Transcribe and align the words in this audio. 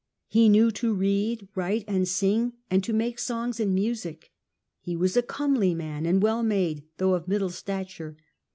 He 0.27 0.49
knew 0.49 0.71
to 0.71 0.95
read, 0.95 1.47
write 1.53 1.83
and 1.87 2.07
sing 2.07 2.53
and 2.71 2.83
to 2.83 2.91
make 2.91 3.19
songs 3.19 3.59
and 3.59 3.71
music. 3.71 4.31
He 4.79 4.95
was 4.95 5.15
a 5.15 5.21
comely 5.21 5.75
man 5.75 6.07
and 6.07 6.23
well 6.23 6.41
made, 6.41 6.81
though 6.97 7.13
of 7.13 7.27
middle 7.27 7.51
stature. 7.51 8.17